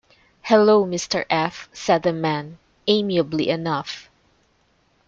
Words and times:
"Hello, 0.41 0.83
Mr. 0.83 1.25
F." 1.29 1.69
said 1.73 2.01
the 2.01 2.11
man, 2.11 2.57
amiably 2.87 3.49
enough. 3.49 4.09